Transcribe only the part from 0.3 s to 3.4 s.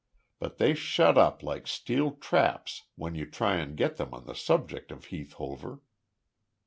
But they shut up like steel traps when you